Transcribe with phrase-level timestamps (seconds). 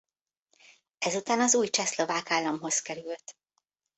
[0.97, 3.37] Ezután az új csehszlovák államhoz került.